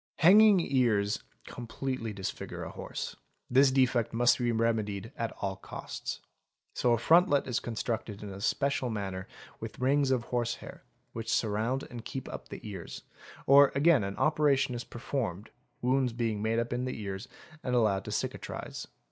Hanging 0.15 0.59
ears 0.59 1.21
completely 1.45 2.11
disfigure 2.11 2.63
a 2.63 2.71
horse, 2.71 3.15
this 3.51 3.69
defect 3.69 4.13
must 4.13 4.39
be 4.39 4.51
remedi 4.51 4.97
ed 5.05 5.13
at 5.15 5.31
all 5.43 5.57
costs: 5.57 6.21
so 6.73 6.93
a 6.93 6.97
frontlet 6.97 7.45
is 7.45 7.59
constructed 7.59 8.23
in 8.23 8.29
a 8.29 8.41
special 8.41 8.89
manner 8.89 9.27
with 9.59 9.77
rings 9.77 10.09
of 10.09 10.23
horse 10.23 10.55
hair, 10.55 10.83
which 11.13 11.29
surround 11.31 11.83
and 11.83 12.03
keep 12.03 12.27
up 12.29 12.47
the 12.49 12.67
ears: 12.67 13.03
or 13.45 13.71
again 13.75 14.03
an 14.03 14.17
operation 14.17 14.73
is 14.73 14.83
performed, 14.83 15.51
wounds 15.83 16.13
being 16.13 16.41
made 16.41 16.57
in 16.73 16.85
the 16.85 16.99
ears 16.99 17.27
and 17.63 17.75
allowed 17.75 18.03
to 18.05 18.09
cicatrise. 18.09 18.87